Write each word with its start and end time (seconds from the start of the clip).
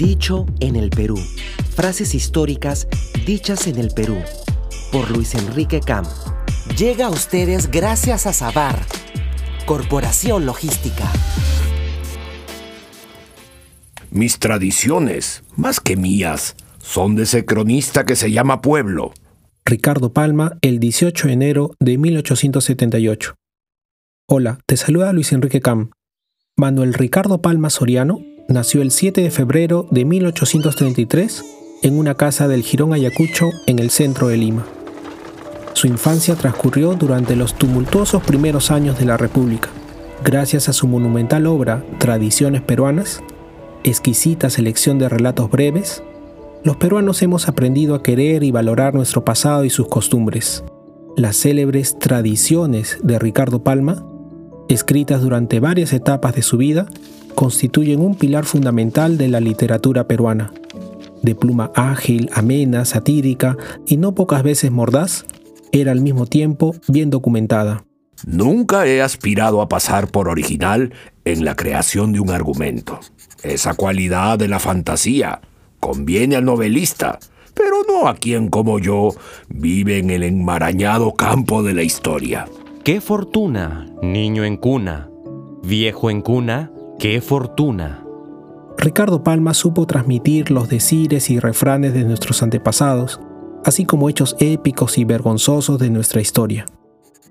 Dicho 0.00 0.46
en 0.60 0.76
el 0.76 0.88
Perú. 0.88 1.18
Frases 1.76 2.14
históricas 2.14 2.88
dichas 3.26 3.66
en 3.66 3.76
el 3.76 3.90
Perú. 3.90 4.16
Por 4.90 5.10
Luis 5.10 5.34
Enrique 5.34 5.80
Cam. 5.80 6.06
Llega 6.78 7.04
a 7.04 7.10
ustedes 7.10 7.70
gracias 7.70 8.26
a 8.26 8.32
Sabar, 8.32 8.78
Corporación 9.66 10.46
Logística. 10.46 11.04
Mis 14.10 14.38
tradiciones, 14.38 15.42
más 15.54 15.80
que 15.80 15.96
mías, 15.96 16.56
son 16.78 17.14
de 17.14 17.24
ese 17.24 17.44
cronista 17.44 18.06
que 18.06 18.16
se 18.16 18.32
llama 18.32 18.62
Pueblo. 18.62 19.12
Ricardo 19.66 20.14
Palma, 20.14 20.56
el 20.62 20.80
18 20.80 21.26
de 21.26 21.32
enero 21.34 21.76
de 21.78 21.98
1878. 21.98 23.34
Hola, 24.26 24.60
te 24.64 24.78
saluda 24.78 25.12
Luis 25.12 25.30
Enrique 25.32 25.60
Cam. 25.60 25.90
Manuel 26.56 26.94
Ricardo 26.94 27.42
Palma 27.42 27.68
Soriano 27.68 28.20
nació 28.50 28.82
el 28.82 28.90
7 28.90 29.22
de 29.22 29.30
febrero 29.30 29.86
de 29.90 30.04
1833 30.04 31.44
en 31.82 31.98
una 31.98 32.14
casa 32.14 32.48
del 32.48 32.62
Girón 32.62 32.92
Ayacucho 32.92 33.50
en 33.66 33.78
el 33.78 33.90
centro 33.90 34.28
de 34.28 34.36
Lima. 34.36 34.66
Su 35.72 35.86
infancia 35.86 36.34
transcurrió 36.34 36.94
durante 36.94 37.36
los 37.36 37.54
tumultuosos 37.54 38.22
primeros 38.22 38.70
años 38.70 38.98
de 38.98 39.06
la 39.06 39.16
República. 39.16 39.68
Gracias 40.24 40.68
a 40.68 40.72
su 40.72 40.86
monumental 40.86 41.46
obra 41.46 41.84
Tradiciones 41.98 42.60
Peruanas, 42.60 43.22
exquisita 43.84 44.50
selección 44.50 44.98
de 44.98 45.08
relatos 45.08 45.50
breves, 45.50 46.02
los 46.62 46.76
peruanos 46.76 47.22
hemos 47.22 47.48
aprendido 47.48 47.94
a 47.94 48.02
querer 48.02 48.42
y 48.42 48.50
valorar 48.50 48.94
nuestro 48.94 49.24
pasado 49.24 49.64
y 49.64 49.70
sus 49.70 49.88
costumbres. 49.88 50.62
Las 51.16 51.36
célebres 51.36 51.98
Tradiciones 51.98 52.98
de 53.02 53.18
Ricardo 53.18 53.64
Palma, 53.64 54.04
escritas 54.68 55.22
durante 55.22 55.60
varias 55.60 55.94
etapas 55.94 56.34
de 56.34 56.42
su 56.42 56.58
vida, 56.58 56.86
constituyen 57.40 58.02
un 58.02 58.16
pilar 58.16 58.44
fundamental 58.44 59.16
de 59.16 59.28
la 59.28 59.40
literatura 59.40 60.06
peruana. 60.06 60.52
De 61.22 61.34
pluma 61.34 61.72
ágil, 61.74 62.28
amena, 62.34 62.84
satírica 62.84 63.56
y 63.86 63.96
no 63.96 64.14
pocas 64.14 64.42
veces 64.42 64.70
mordaz, 64.70 65.24
era 65.72 65.90
al 65.92 66.02
mismo 66.02 66.26
tiempo 66.26 66.74
bien 66.86 67.08
documentada. 67.08 67.86
Nunca 68.26 68.86
he 68.86 69.00
aspirado 69.00 69.62
a 69.62 69.70
pasar 69.70 70.08
por 70.08 70.28
original 70.28 70.92
en 71.24 71.46
la 71.46 71.56
creación 71.56 72.12
de 72.12 72.20
un 72.20 72.28
argumento. 72.28 73.00
Esa 73.42 73.72
cualidad 73.72 74.38
de 74.38 74.48
la 74.48 74.58
fantasía 74.58 75.40
conviene 75.80 76.36
al 76.36 76.44
novelista, 76.44 77.20
pero 77.54 77.84
no 77.88 78.06
a 78.06 78.16
quien 78.16 78.50
como 78.50 78.78
yo 78.78 79.14
vive 79.48 79.96
en 79.96 80.10
el 80.10 80.24
enmarañado 80.24 81.14
campo 81.14 81.62
de 81.62 81.72
la 81.72 81.84
historia. 81.84 82.46
Qué 82.84 83.00
fortuna, 83.00 83.86
niño 84.02 84.44
en 84.44 84.58
cuna, 84.58 85.08
viejo 85.62 86.10
en 86.10 86.20
cuna, 86.20 86.70
¡Qué 87.00 87.22
fortuna! 87.22 88.04
Ricardo 88.76 89.24
Palma 89.24 89.54
supo 89.54 89.86
transmitir 89.86 90.50
los 90.50 90.68
decires 90.68 91.30
y 91.30 91.40
refranes 91.40 91.94
de 91.94 92.04
nuestros 92.04 92.42
antepasados, 92.42 93.20
así 93.64 93.86
como 93.86 94.10
hechos 94.10 94.36
épicos 94.38 94.98
y 94.98 95.04
vergonzosos 95.04 95.78
de 95.78 95.88
nuestra 95.88 96.20
historia. 96.20 96.66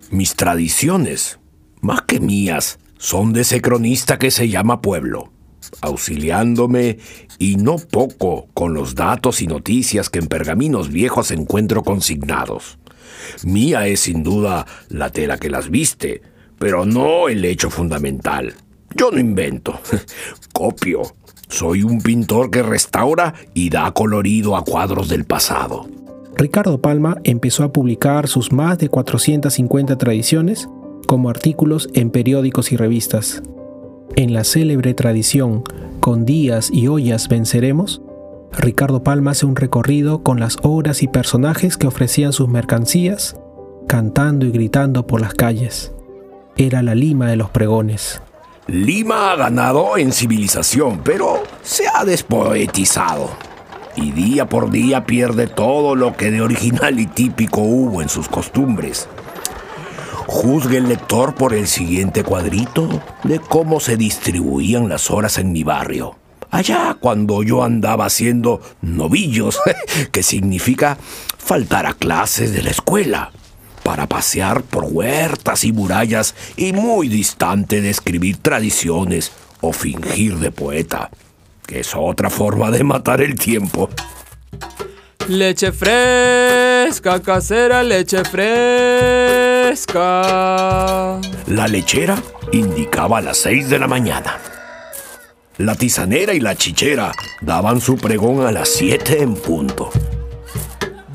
Mis 0.10 0.34
tradiciones, 0.34 1.40
más 1.82 2.02
que 2.02 2.20
mías, 2.20 2.80
son 2.98 3.32
de 3.32 3.42
ese 3.42 3.62
cronista 3.62 4.18
que 4.18 4.32
se 4.32 4.50
llama 4.50 4.82
Pueblo, 4.82 5.32
auxiliándome 5.82 6.98
y 7.38 7.58
no 7.58 7.76
poco 7.78 8.48
con 8.56 8.74
los 8.74 8.96
datos 8.96 9.40
y 9.40 9.46
noticias 9.46 10.10
que 10.10 10.18
en 10.18 10.26
pergaminos 10.26 10.90
viejos 10.90 11.30
encuentro 11.30 11.84
consignados. 11.84 12.80
Mía 13.44 13.86
es 13.86 14.00
sin 14.00 14.24
duda 14.24 14.66
la 14.88 15.12
tela 15.12 15.38
que 15.38 15.52
las 15.52 15.70
viste, 15.70 16.24
pero 16.58 16.88
no 16.88 17.30
el 17.30 17.46
hecho 17.46 17.70
fundamental. 17.70 18.56
Yo 18.96 19.12
no 19.12 19.20
invento, 19.20 19.80
copio. 20.54 21.02
Soy 21.48 21.84
un 21.84 22.00
pintor 22.02 22.52
que 22.52 22.62
restaura 22.62 23.34
y 23.54 23.70
da 23.70 23.92
colorido 23.92 24.56
a 24.56 24.64
cuadros 24.64 25.10
del 25.10 25.26
pasado. 25.26 25.88
Ricardo 26.36 26.80
Palma 26.80 27.18
empezó 27.24 27.64
a 27.64 27.74
publicar 27.74 28.28
sus 28.28 28.52
más 28.52 28.78
de 28.78 28.88
450 28.88 29.98
tradiciones 29.98 30.70
como 31.08 31.30
artículos 31.30 31.90
en 31.94 32.12
periódicos 32.12 32.72
y 32.72 32.78
revistas. 32.78 33.42
En 34.16 34.34
la 34.34 34.44
célebre 34.44 34.94
tradición 34.94 35.64
Con 36.00 36.26
días 36.26 36.70
y 36.72 36.88
ollas 36.88 37.28
venceremos, 37.28 38.02
Ricardo 38.52 39.04
Palma 39.04 39.32
hace 39.32 39.46
un 39.46 39.56
recorrido 39.56 40.24
con 40.24 40.40
las 40.40 40.58
obras 40.62 41.04
y 41.04 41.08
personajes 41.08 41.78
que 41.78 41.88
ofrecían 41.88 42.32
sus 42.32 42.48
mercancías, 42.48 43.36
cantando 43.88 44.46
y 44.46 44.52
gritando 44.52 45.08
por 45.08 45.22
las 45.22 45.34
calles. 45.34 45.94
Era 46.58 46.84
la 46.84 46.96
lima 46.96 47.28
de 47.28 47.36
los 47.36 47.50
pregones. 47.50 48.22
Lima 48.70 49.32
ha 49.32 49.36
ganado 49.36 49.98
en 49.98 50.12
civilización, 50.12 51.02
pero 51.04 51.44
se 51.64 51.86
ha 51.88 52.06
despoetizado. 52.06 53.32
Y 53.96 54.12
día 54.12 54.48
por 54.48 54.70
día 54.70 55.06
pierde 55.06 55.48
todo 55.48 55.96
lo 55.96 56.16
que 56.16 56.30
de 56.30 56.42
original 56.42 57.00
y 57.00 57.08
típico 57.08 57.62
hubo 57.62 58.02
en 58.02 58.10
sus 58.10 58.30
costumbres. 58.30 59.08
Juzgue 60.28 60.78
el 60.78 60.88
lector 60.88 61.34
por 61.34 61.54
el 61.54 61.68
siguiente 61.68 62.24
cuadrito 62.24 63.02
de 63.24 63.40
cómo 63.40 63.80
se 63.80 63.98
distribuían 63.98 64.88
las 64.88 65.10
horas 65.10 65.40
en 65.40 65.52
mi 65.52 65.64
barrio. 65.64 66.18
Allá 66.52 66.96
cuando 67.00 67.42
yo 67.42 67.64
andaba 67.64 68.06
haciendo 68.06 68.62
novillos, 68.82 69.60
que 70.12 70.22
significa 70.22 70.98
faltar 71.38 71.88
a 71.88 71.94
clases 71.94 72.54
de 72.54 72.62
la 72.62 72.70
escuela 72.70 73.32
para 73.90 74.06
pasear 74.06 74.62
por 74.62 74.84
huertas 74.84 75.64
y 75.64 75.74
murallas 75.74 76.36
y 76.56 76.74
muy 76.74 77.08
distante 77.08 77.82
de 77.82 77.90
escribir 77.90 78.38
tradiciones 78.38 79.32
o 79.62 79.74
fingir 79.74 80.36
de 80.36 80.52
poeta, 80.52 81.10
que 81.66 81.80
es 81.80 81.96
otra 81.96 82.30
forma 82.30 82.70
de 82.70 82.84
matar 82.84 83.20
el 83.20 83.34
tiempo. 83.34 83.90
Leche 85.28 85.72
fresca, 85.72 87.20
casera, 87.20 87.82
leche 87.82 88.24
fresca. 88.26 89.90
La 91.48 91.68
lechera 91.68 92.22
indicaba 92.52 93.22
las 93.22 93.40
seis 93.40 93.72
de 93.72 93.80
la 93.80 93.88
mañana. 93.88 94.38
La 95.58 95.74
tisanera 95.74 96.36
y 96.36 96.40
la 96.40 96.54
chichera 96.54 97.12
daban 97.42 97.82
su 97.82 97.96
pregón 97.98 98.46
a 98.46 98.52
las 98.52 98.70
siete 98.70 99.24
en 99.24 99.34
punto. 99.34 99.90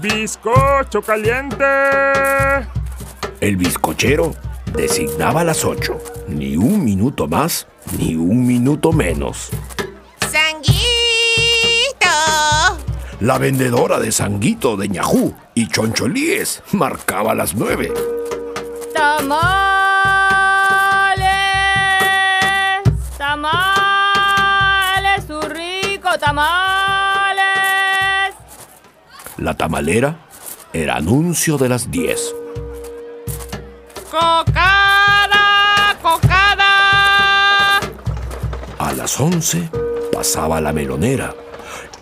¡Bizcocho 0.04 1.00
caliente! 1.00 1.65
El 3.41 3.56
bizcochero 3.56 4.34
designaba 4.75 5.42
las 5.44 5.65
ocho. 5.65 5.98
Ni 6.28 6.59
un 6.59 6.84
minuto 6.84 7.26
más, 7.26 7.66
ni 7.98 8.15
un 8.15 8.47
minuto 8.47 8.92
menos. 8.92 9.48
¡Sanguito! 10.31 10.76
La 13.20 13.38
vendedora 13.38 13.98
de 13.98 14.12
sanguito 14.12 14.76
de 14.76 14.91
ñajú 14.91 15.34
y 15.54 15.69
choncholíes 15.69 16.62
marcaba 16.72 17.34
las 17.34 17.54
nueve. 17.54 17.91
¡Tamales! 18.94 19.56
¡Tamales! 23.16 23.65
¡Su 25.26 25.41
rico 25.41 26.10
tamal! 26.21 26.84
La 29.37 29.55
tamalera 29.55 30.17
era 30.72 30.97
anuncio 30.97 31.59
de 31.59 31.69
las 31.69 31.91
10. 31.91 32.34
¡Cocada! 34.11 35.97
¡Cocada! 36.00 37.81
A 38.78 38.93
las 38.97 39.19
11 39.19 39.71
pasaba 40.12 40.61
la 40.61 40.72
melonera 40.72 41.34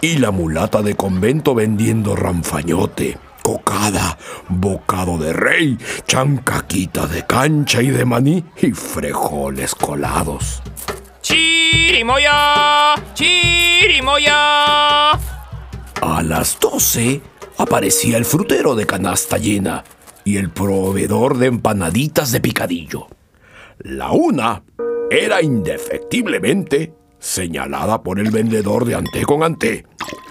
y 0.03 0.19
la 0.19 0.31
mulata 0.31 0.83
de 0.83 0.95
convento 0.95 1.55
vendiendo 1.55 2.17
ranfañote, 2.17 3.19
cocada, 3.43 4.19
bocado 4.49 5.17
de 5.17 5.33
rey, 5.33 5.79
chancaquita 6.07 7.07
de 7.07 7.27
cancha 7.27 7.81
y 7.81 7.89
de 7.89 8.05
maní 8.05 8.45
y 8.61 8.73
frejoles 8.73 9.75
colados. 9.75 10.63
¡Chirimoya! 11.23 12.95
¡Chirimoya! 13.15 15.13
A 16.03 16.21
las 16.25 16.59
12 16.59 17.21
aparecía 17.59 18.17
el 18.17 18.25
frutero 18.25 18.75
de 18.75 18.87
canasta 18.87 19.39
llena 19.39 19.85
y 20.25 20.37
el 20.37 20.51
proveedor 20.51 21.39
de 21.39 21.47
empanaditas 21.47 22.33
de 22.33 22.41
picadillo. 22.41 23.07
La 23.79 24.11
una 24.11 24.65
era 25.13 25.41
indefectiblemente 25.43 26.93
señalada 27.21 28.03
por 28.03 28.19
el 28.19 28.33
vendedor 28.33 28.85
de 28.85 28.97
ante 28.97 29.23
con 29.23 29.45
ante, 29.45 29.87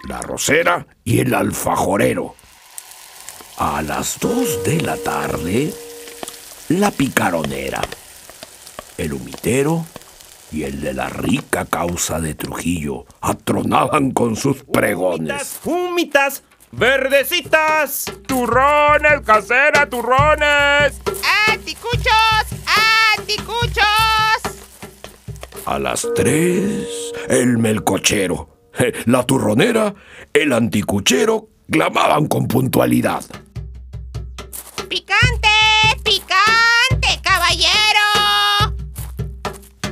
la 0.09 0.19
rosera 0.19 0.88
y 1.06 1.19
el 1.19 1.33
alfajorero. 1.33 2.35
A 3.57 3.81
las 3.81 4.19
dos 4.19 4.65
de 4.65 4.81
la 4.81 4.97
tarde, 4.97 5.73
la 6.68 6.91
picaronera, 6.91 7.81
el 8.97 9.13
humitero 9.13 9.85
y 10.51 10.63
el 10.63 10.81
de 10.81 10.94
la 10.94 11.09
rica 11.09 11.65
causa 11.65 12.19
de 12.19 12.36
Trujillo 12.36 13.06
atronaban 13.21 14.12
con 14.12 14.36
sus 14.36 14.63
pregones. 14.63 15.59
¡Humitas! 15.63 16.44
¡Verdecitas! 16.71 18.06
¡Turrones, 18.27 19.21
casera, 19.25 19.89
turrones! 19.89 21.01
¡Anticuchos! 21.48 22.45
¡Anticuchos! 23.18 23.86
A 25.65 25.80
las 25.80 26.07
tres, 26.15 26.88
el 27.30 27.57
melcochero, 27.57 28.50
La 29.06 29.24
turronera, 29.24 29.94
el 30.33 30.54
anticuchero 30.54 31.50
clamaban 31.69 32.27
con 32.27 32.47
puntualidad. 32.47 33.24
¡Picante! 34.89 35.50
¡Picante, 36.04 37.21
caballero! 37.21 37.81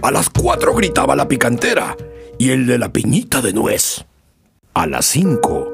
A 0.10 0.12
las 0.12 0.32
cuatro 0.32 0.74
gritaba 0.74 1.16
la 1.16 1.28
picantera 1.28 1.96
y 2.40 2.50
el 2.50 2.66
de 2.66 2.80
la 2.80 2.92
piñita 2.92 3.42
de 3.42 3.54
nuez. 3.54 4.08
A 4.74 4.88
las 4.88 5.06
cinco 5.06 5.72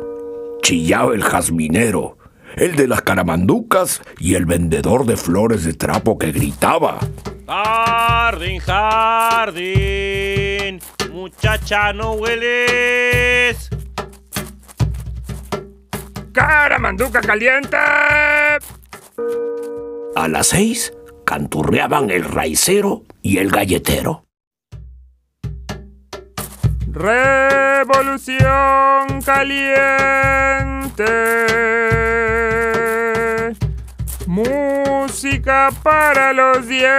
chillaba 0.61 1.15
el 1.15 1.23
jazminero, 1.23 2.17
el 2.57 2.75
de 2.75 2.89
las 2.89 3.01
caramanducas 3.01 4.01
y 4.19 4.35
el 4.35 4.45
vendedor 4.45 5.05
de 5.05 5.15
flores 5.15 5.63
de 5.63 5.73
trapo 5.73 6.19
que 6.19 6.33
gritaba. 6.33 6.99
Jardín, 7.47 8.59
jardín, 8.59 9.61
muchacha, 11.13 11.93
no 11.93 12.11
hueles. 12.11 13.69
¡Caramanduca 16.33 17.21
caliente! 17.21 17.77
A 20.17 20.27
las 20.27 20.47
seis 20.47 20.91
canturreaban 21.23 22.09
el 22.09 22.25
raicero 22.25 23.03
y 23.21 23.37
el 23.37 23.49
galletero. 23.49 24.24
Revolución 26.95 28.39
caliente. 29.25 29.83
Música 34.25 35.71
para 35.83 36.31
los 36.31 36.65
dientes. 36.69 36.93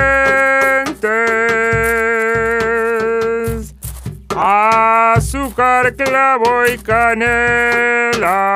Azúcar, 4.36 5.94
clavo 5.94 6.66
y 6.66 6.76
canela. 6.76 8.52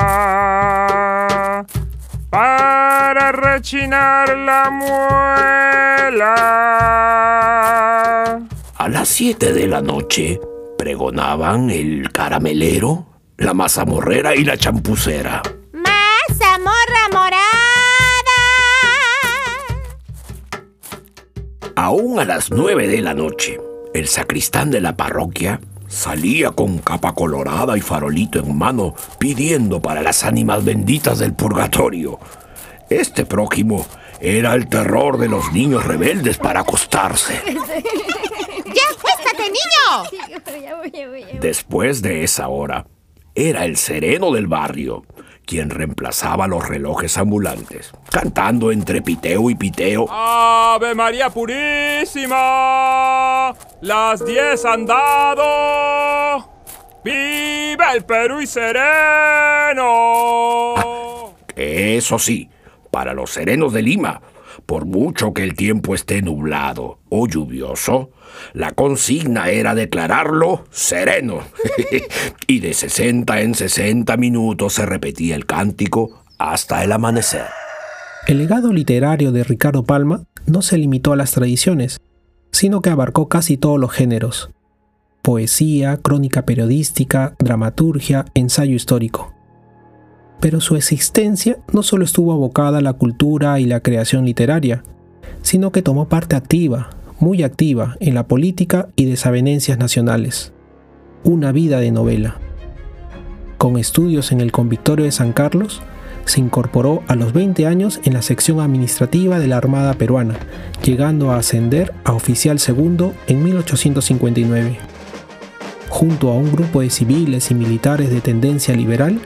Para 2.28 3.32
rechinar 3.32 4.36
la 4.36 4.70
muela. 4.70 6.34
A 8.76 8.88
las 8.90 9.08
siete 9.08 9.54
de 9.54 9.66
la 9.66 9.80
noche 9.80 10.38
pregonaban 10.80 11.68
el 11.68 12.10
caramelero, 12.10 13.04
la 13.36 13.52
mazamorrera 13.52 14.34
y 14.34 14.44
la 14.44 14.56
champucera. 14.56 15.42
¡Mazamorra 15.74 17.08
morada! 17.12 17.42
Aún 21.76 22.18
a 22.18 22.24
las 22.24 22.50
nueve 22.50 22.88
de 22.88 23.02
la 23.02 23.12
noche, 23.12 23.60
el 23.92 24.08
sacristán 24.08 24.70
de 24.70 24.80
la 24.80 24.96
parroquia 24.96 25.60
salía 25.86 26.52
con 26.52 26.78
capa 26.78 27.12
colorada 27.12 27.76
y 27.76 27.82
farolito 27.82 28.38
en 28.38 28.56
mano 28.56 28.94
pidiendo 29.18 29.82
para 29.82 30.00
las 30.00 30.24
ánimas 30.24 30.64
benditas 30.64 31.18
del 31.18 31.34
purgatorio. 31.34 32.18
Este 32.88 33.26
prójimo 33.26 33.84
era 34.18 34.54
el 34.54 34.66
terror 34.66 35.18
de 35.18 35.28
los 35.28 35.52
niños 35.52 35.84
rebeldes 35.84 36.38
para 36.38 36.60
acostarse. 36.60 37.38
¡Ya, 38.74 38.82
acuéstate, 38.96 39.50
niño! 39.50 41.40
Después 41.40 42.02
de 42.02 42.24
esa 42.24 42.48
hora, 42.48 42.86
era 43.34 43.64
el 43.64 43.76
sereno 43.76 44.32
del 44.32 44.46
barrio 44.46 45.04
quien 45.50 45.68
reemplazaba 45.70 46.46
los 46.46 46.68
relojes 46.68 47.18
ambulantes, 47.18 47.92
cantando 48.08 48.70
entre 48.70 49.02
piteo 49.02 49.50
y 49.50 49.56
piteo. 49.56 50.06
¡Ave 50.08 50.94
María 50.94 51.28
Purísima! 51.28 52.36
¡Las 53.80 54.24
diez 54.24 54.64
han 54.64 54.86
dado! 54.86 56.48
¡Viva 57.02 57.92
el 57.94 58.04
Perú 58.04 58.40
y 58.40 58.46
sereno! 58.46 58.84
Eso 61.56 62.20
sí, 62.20 62.48
para 62.92 63.12
los 63.12 63.30
serenos 63.30 63.72
de 63.72 63.82
Lima, 63.82 64.22
por 64.66 64.84
mucho 64.84 65.34
que 65.34 65.42
el 65.42 65.56
tiempo 65.56 65.96
esté 65.96 66.22
nublado 66.22 67.00
o 67.08 67.26
lluvioso, 67.26 68.10
la 68.52 68.72
consigna 68.72 69.50
era 69.50 69.74
declararlo 69.74 70.64
sereno. 70.70 71.40
y 72.46 72.60
de 72.60 72.74
60 72.74 73.40
en 73.40 73.54
60 73.54 74.16
minutos 74.16 74.74
se 74.74 74.86
repetía 74.86 75.36
el 75.36 75.46
cántico 75.46 76.24
hasta 76.38 76.82
el 76.84 76.92
amanecer. 76.92 77.46
El 78.26 78.38
legado 78.38 78.72
literario 78.72 79.32
de 79.32 79.44
Ricardo 79.44 79.84
Palma 79.84 80.24
no 80.46 80.62
se 80.62 80.78
limitó 80.78 81.12
a 81.12 81.16
las 81.16 81.32
tradiciones, 81.32 82.00
sino 82.52 82.80
que 82.80 82.90
abarcó 82.90 83.28
casi 83.28 83.56
todos 83.56 83.78
los 83.78 83.92
géneros. 83.92 84.50
Poesía, 85.22 85.96
crónica 85.98 86.46
periodística, 86.46 87.34
dramaturgia, 87.38 88.24
ensayo 88.34 88.74
histórico. 88.74 89.34
Pero 90.40 90.60
su 90.60 90.76
existencia 90.76 91.58
no 91.72 91.82
solo 91.82 92.04
estuvo 92.04 92.32
abocada 92.32 92.78
a 92.78 92.82
la 92.82 92.94
cultura 92.94 93.60
y 93.60 93.66
la 93.66 93.80
creación 93.80 94.24
literaria, 94.24 94.82
sino 95.42 95.72
que 95.72 95.82
tomó 95.82 96.08
parte 96.08 96.36
activa, 96.36 96.90
muy 97.20 97.42
activa, 97.42 97.96
en 98.00 98.14
la 98.14 98.26
política 98.26 98.88
y 98.96 99.04
desavenencias 99.04 99.78
nacionales. 99.78 100.52
Una 101.22 101.52
vida 101.52 101.78
de 101.78 101.90
novela. 101.90 102.38
Con 103.58 103.76
estudios 103.76 104.32
en 104.32 104.40
el 104.40 104.52
Convictorio 104.52 105.04
de 105.04 105.12
San 105.12 105.34
Carlos, 105.34 105.82
se 106.24 106.40
incorporó 106.40 107.02
a 107.08 107.16
los 107.16 107.34
20 107.34 107.66
años 107.66 108.00
en 108.04 108.14
la 108.14 108.22
sección 108.22 108.60
administrativa 108.60 109.38
de 109.38 109.48
la 109.48 109.58
Armada 109.58 109.94
Peruana, 109.94 110.36
llegando 110.82 111.30
a 111.30 111.36
ascender 111.36 111.92
a 112.04 112.14
oficial 112.14 112.58
segundo 112.58 113.12
en 113.26 113.44
1859. 113.44 114.78
Junto 115.90 116.30
a 116.30 116.34
un 116.34 116.50
grupo 116.50 116.80
de 116.80 116.88
civiles 116.88 117.50
y 117.50 117.54
militares 117.54 118.10
de 118.10 118.22
tendencia 118.22 118.74
liberal, 118.74 119.20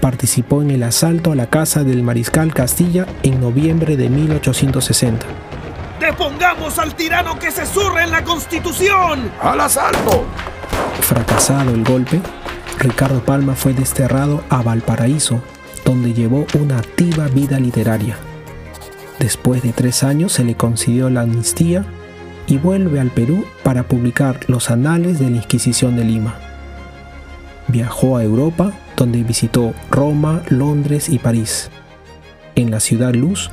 participó 0.00 0.62
en 0.62 0.70
el 0.70 0.82
asalto 0.82 1.32
a 1.32 1.36
la 1.36 1.50
casa 1.50 1.84
del 1.84 2.02
mariscal 2.02 2.54
Castilla 2.54 3.06
en 3.22 3.40
noviembre 3.40 3.98
de 3.98 4.08
1860. 4.08 5.26
¡Depongamos 6.04 6.78
al 6.78 6.94
tirano 6.94 7.38
que 7.38 7.50
se 7.50 7.64
surre 7.64 8.02
en 8.02 8.10
la 8.10 8.22
Constitución! 8.22 9.32
¡Al 9.40 9.58
asalto! 9.58 10.26
Fracasado 11.00 11.70
el 11.70 11.82
golpe, 11.82 12.20
Ricardo 12.78 13.24
Palma 13.24 13.54
fue 13.54 13.72
desterrado 13.72 14.44
a 14.50 14.60
Valparaíso, 14.60 15.40
donde 15.82 16.12
llevó 16.12 16.46
una 16.60 16.76
activa 16.76 17.28
vida 17.28 17.58
literaria. 17.58 18.18
Después 19.18 19.62
de 19.62 19.72
tres 19.72 20.04
años 20.04 20.32
se 20.32 20.44
le 20.44 20.56
concedió 20.56 21.08
la 21.08 21.22
amnistía 21.22 21.86
y 22.46 22.58
vuelve 22.58 23.00
al 23.00 23.08
Perú 23.08 23.46
para 23.62 23.84
publicar 23.84 24.40
los 24.46 24.70
anales 24.70 25.18
de 25.18 25.30
la 25.30 25.38
Inquisición 25.38 25.96
de 25.96 26.04
Lima. 26.04 26.34
Viajó 27.68 28.18
a 28.18 28.24
Europa, 28.24 28.72
donde 28.94 29.22
visitó 29.22 29.72
Roma, 29.90 30.42
Londres 30.50 31.08
y 31.08 31.18
París. 31.18 31.70
En 32.56 32.70
la 32.70 32.80
ciudad 32.80 33.14
Luz, 33.14 33.50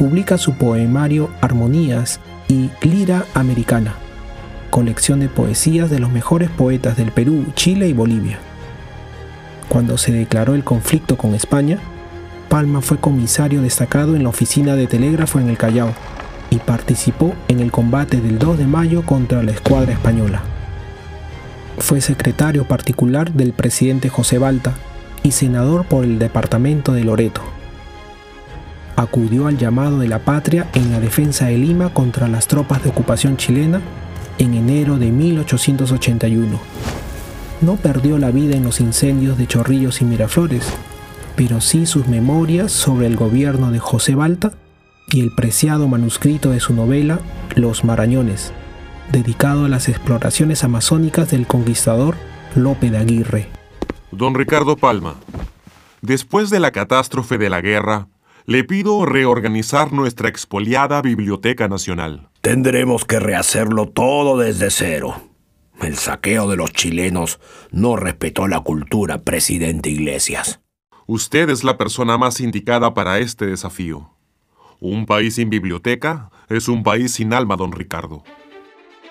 publica 0.00 0.38
su 0.38 0.54
poemario 0.54 1.28
Armonías 1.42 2.20
y 2.48 2.70
Lira 2.80 3.26
Americana, 3.34 3.96
colección 4.70 5.20
de 5.20 5.28
poesías 5.28 5.90
de 5.90 5.98
los 5.98 6.10
mejores 6.10 6.48
poetas 6.48 6.96
del 6.96 7.12
Perú, 7.12 7.44
Chile 7.54 7.86
y 7.86 7.92
Bolivia. 7.92 8.38
Cuando 9.68 9.98
se 9.98 10.10
declaró 10.10 10.54
el 10.54 10.64
conflicto 10.64 11.18
con 11.18 11.34
España, 11.34 11.80
Palma 12.48 12.80
fue 12.80 12.96
comisario 12.96 13.60
destacado 13.60 14.16
en 14.16 14.22
la 14.22 14.30
oficina 14.30 14.74
de 14.74 14.86
telégrafo 14.86 15.38
en 15.38 15.50
el 15.50 15.58
Callao 15.58 15.92
y 16.48 16.56
participó 16.56 17.34
en 17.48 17.60
el 17.60 17.70
combate 17.70 18.22
del 18.22 18.38
2 18.38 18.56
de 18.56 18.66
mayo 18.66 19.02
contra 19.04 19.42
la 19.42 19.52
escuadra 19.52 19.92
española. 19.92 20.40
Fue 21.76 22.00
secretario 22.00 22.64
particular 22.64 23.34
del 23.34 23.52
presidente 23.52 24.08
José 24.08 24.38
Balta 24.38 24.72
y 25.22 25.32
senador 25.32 25.84
por 25.84 26.04
el 26.04 26.18
departamento 26.18 26.94
de 26.94 27.04
Loreto. 27.04 27.59
Acudió 29.00 29.46
al 29.46 29.56
llamado 29.56 29.98
de 29.98 30.08
la 30.08 30.18
patria 30.18 30.68
en 30.74 30.92
la 30.92 31.00
defensa 31.00 31.46
de 31.46 31.56
Lima 31.56 31.88
contra 31.94 32.28
las 32.28 32.48
tropas 32.48 32.84
de 32.84 32.90
ocupación 32.90 33.38
chilena 33.38 33.80
en 34.36 34.52
enero 34.52 34.98
de 34.98 35.10
1881. 35.10 36.60
No 37.62 37.76
perdió 37.76 38.18
la 38.18 38.30
vida 38.30 38.56
en 38.56 38.62
los 38.62 38.78
incendios 38.78 39.38
de 39.38 39.46
Chorrillos 39.46 40.02
y 40.02 40.04
Miraflores, 40.04 40.70
pero 41.34 41.62
sí 41.62 41.86
sus 41.86 42.08
memorias 42.08 42.72
sobre 42.72 43.06
el 43.06 43.16
gobierno 43.16 43.70
de 43.70 43.78
José 43.78 44.14
Balta 44.14 44.52
y 45.10 45.22
el 45.22 45.34
preciado 45.34 45.88
manuscrito 45.88 46.50
de 46.50 46.60
su 46.60 46.74
novela 46.74 47.20
Los 47.56 47.84
Marañones, 47.84 48.52
dedicado 49.12 49.64
a 49.64 49.70
las 49.70 49.88
exploraciones 49.88 50.62
amazónicas 50.62 51.30
del 51.30 51.46
conquistador 51.46 52.16
Lope 52.54 52.90
de 52.90 52.98
Aguirre. 52.98 53.48
Don 54.12 54.34
Ricardo 54.34 54.76
Palma, 54.76 55.14
después 56.02 56.50
de 56.50 56.60
la 56.60 56.70
catástrofe 56.70 57.38
de 57.38 57.48
la 57.48 57.62
guerra, 57.62 58.08
le 58.46 58.64
pido 58.64 59.04
reorganizar 59.06 59.92
nuestra 59.92 60.28
expoliada 60.28 61.02
Biblioteca 61.02 61.68
Nacional. 61.68 62.28
Tendremos 62.40 63.04
que 63.04 63.20
rehacerlo 63.20 63.88
todo 63.88 64.38
desde 64.38 64.70
cero. 64.70 65.14
El 65.80 65.96
saqueo 65.96 66.48
de 66.48 66.56
los 66.56 66.72
chilenos 66.72 67.40
no 67.70 67.96
respetó 67.96 68.48
la 68.48 68.60
cultura, 68.60 69.22
presidente 69.22 69.88
Iglesias. 69.90 70.60
Usted 71.06 71.48
es 71.50 71.64
la 71.64 71.78
persona 71.78 72.18
más 72.18 72.40
indicada 72.40 72.94
para 72.94 73.18
este 73.18 73.46
desafío. 73.46 74.10
Un 74.78 75.06
país 75.06 75.34
sin 75.34 75.50
biblioteca 75.50 76.30
es 76.48 76.68
un 76.68 76.82
país 76.82 77.12
sin 77.12 77.32
alma, 77.32 77.56
don 77.56 77.72
Ricardo. 77.72 78.22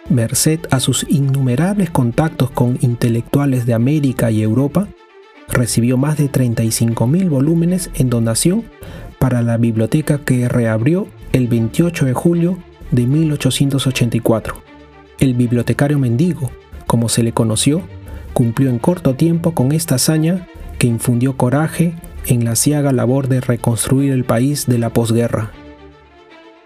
merced 0.10 0.62
a 0.72 0.80
sus 0.80 1.06
innumerables 1.08 1.92
contactos 1.92 2.50
con 2.52 2.80
intelectuales 2.82 3.66
de 3.66 3.74
América 3.74 4.32
y 4.32 4.42
Europa, 4.42 4.88
recibió 5.50 5.98
más 5.98 6.18
de 6.18 6.32
35.000 6.32 7.30
volúmenes 7.30 7.92
en 7.96 8.10
donación 8.10 8.64
para 9.20 9.42
la 9.42 9.58
biblioteca 9.58 10.20
que 10.20 10.48
reabrió 10.50 11.08
el 11.34 11.48
28 11.48 12.06
de 12.06 12.14
julio 12.14 12.58
de 12.92 13.06
1884. 13.06 14.56
El 15.20 15.34
bibliotecario 15.34 16.00
mendigo, 16.00 16.50
como 16.88 17.10
se 17.10 17.22
le 17.22 17.34
conoció, 17.34 17.84
cumplió 18.34 18.70
en 18.70 18.80
corto 18.80 19.16
tiempo 19.16 19.54
con 19.54 19.72
esta 19.72 19.96
hazaña 19.96 20.48
que 20.78 20.88
infundió 20.88 21.36
coraje 21.36 21.94
en 22.26 22.46
la 22.46 22.56
ciaga 22.56 22.92
labor 22.92 23.28
de 23.28 23.42
reconstruir 23.42 24.12
el 24.12 24.24
país 24.24 24.66
de 24.66 24.78
la 24.78 24.92
posguerra. 24.92 25.52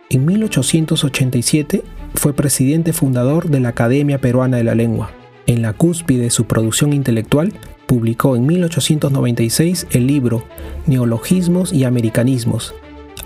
En 0.10 0.26
1887 0.26 1.84
fue 2.14 2.34
presidente 2.34 2.94
fundador 2.94 3.50
de 3.50 3.60
la 3.60 3.70
Academia 3.70 4.20
Peruana 4.20 4.58
de 4.58 4.64
la 4.64 4.76
Lengua. 4.76 5.12
En 5.48 5.62
la 5.62 5.74
cúspide 5.74 6.24
de 6.24 6.30
su 6.30 6.46
producción 6.46 6.94
intelectual, 6.94 7.54
publicó 7.94 8.36
en 8.36 8.48
1896 8.48 9.86
el 9.92 10.08
libro 10.08 10.44
Neologismos 10.88 11.72
y 11.72 11.84
Americanismos, 11.84 12.74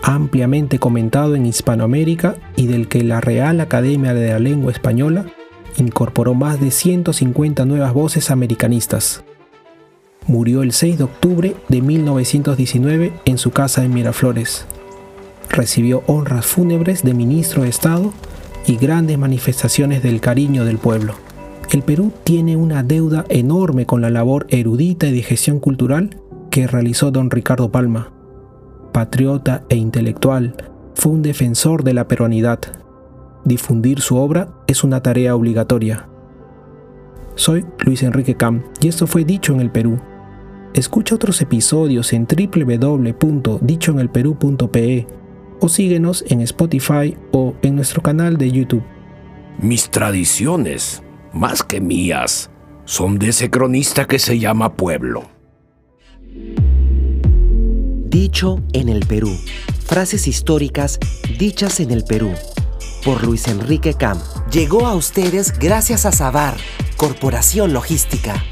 ampliamente 0.04 0.78
comentado 0.78 1.36
en 1.38 1.46
Hispanoamérica 1.46 2.36
y 2.58 2.68
del 2.68 2.90
que 2.90 3.02
la 3.02 3.22
Real 3.22 3.62
Academia 3.62 4.14
de 4.14 4.28
la 4.28 4.40
Lengua 4.40 4.74
Española 4.74 5.26
incorporó 5.78 6.34
más 6.34 6.60
de 6.60 6.72
150 6.72 7.64
nuevas 7.64 7.94
voces 7.94 8.30
americanistas. 8.30 9.24
Murió 10.28 10.64
el 10.64 10.74
6 10.74 10.98
de 10.98 11.04
octubre 11.06 11.56
de 11.70 11.82
1919 11.82 13.14
en 13.24 13.38
su 13.38 13.52
casa 13.52 13.86
en 13.86 13.94
Miraflores. 13.94 14.66
Recibió 15.50 16.04
honras 16.08 16.46
fúnebres 16.46 17.04
de 17.04 17.14
ministro 17.14 17.64
de 17.64 17.70
Estado 17.70 18.12
y 18.66 18.76
grandes 18.76 19.18
manifestaciones 19.18 20.04
del 20.04 20.20
cariño 20.20 20.66
del 20.66 20.78
pueblo. 20.78 21.16
El 21.70 21.84
Perú 21.84 22.12
tiene 22.24 22.56
una 22.56 22.82
deuda 22.82 23.26
enorme 23.28 23.86
con 23.86 24.02
la 24.02 24.10
labor 24.10 24.48
erudita 24.50 25.06
y 25.08 25.12
de 25.12 25.22
gestión 25.22 25.60
cultural 25.60 26.22
que 26.50 26.66
realizó 26.66 27.12
don 27.12 27.30
Ricardo 27.30 27.70
Palma. 27.72 28.14
Patriota 28.94 29.66
e 29.70 29.76
intelectual, 29.76 30.56
fue 30.96 31.12
un 31.12 31.22
defensor 31.22 31.84
de 31.84 31.94
la 31.94 32.08
peruanidad. 32.08 32.60
Difundir 33.46 34.02
su 34.02 34.16
obra 34.16 34.50
es 34.66 34.84
una 34.84 35.04
tarea 35.04 35.36
obligatoria. 35.36 36.10
Soy 37.36 37.64
Luis 37.86 38.02
Enrique 38.02 38.36
Cam 38.36 38.64
y 38.82 38.88
esto 38.88 39.06
fue 39.06 39.26
Dicho 39.26 39.54
en 39.54 39.60
el 39.60 39.70
Perú. 39.70 40.00
Escucha 40.74 41.14
otros 41.16 41.42
episodios 41.42 42.14
en 42.14 42.26
www.dichoenelperú.pe 42.26 45.08
o 45.60 45.70
síguenos 45.70 46.26
en 46.28 46.42
Spotify 46.42 47.16
o 47.32 47.54
en 47.62 47.76
nuestro 47.76 48.02
canal 48.02 48.38
de 48.38 48.52
YouTube. 48.52 48.84
Mis 49.60 49.90
tradiciones, 49.90 51.04
más 51.38 51.64
que 51.64 51.80
mías, 51.80 52.50
son 52.86 53.20
de 53.20 53.30
ese 53.30 53.50
cronista 53.50 54.06
que 54.06 54.20
se 54.20 54.40
llama 54.40 54.74
Pueblo. 54.76 55.30
Dicho 58.10 58.62
en 58.74 58.90
el 58.90 59.06
Perú. 59.06 59.38
Frases 59.86 60.28
históricas 60.28 61.00
dichas 61.38 61.80
en 61.80 61.92
el 61.92 62.04
Perú. 62.04 62.34
Por 63.06 63.24
Luis 63.24 63.48
Enrique 63.48 63.94
Cam. 63.94 64.20
Llegó 64.52 64.88
a 64.88 64.96
ustedes 64.96 65.58
gracias 65.60 66.06
a 66.06 66.12
Sabar, 66.12 66.58
Corporación 66.98 67.74
Logística. 67.74 68.44